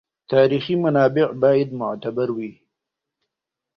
تاریخي 0.31 0.75
منابع 0.83 1.27
باید 1.43 1.69
معتبر 1.79 2.27
وي. 2.37 2.51